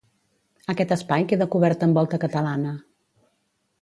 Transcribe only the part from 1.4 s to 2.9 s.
cobert amb volta catalana.